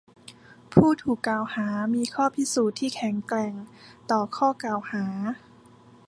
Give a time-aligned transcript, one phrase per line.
[0.73, 3.53] ผู้ถูกกล่าวหามีข้อพิสูจน์ที่แข็งแกร่ง
[4.11, 5.05] ต่อข้อกล่าวหา